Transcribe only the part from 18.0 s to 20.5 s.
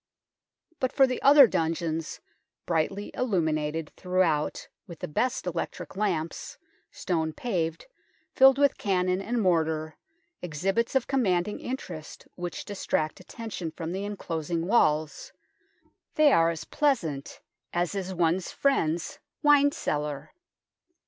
one's friend's wine cellar.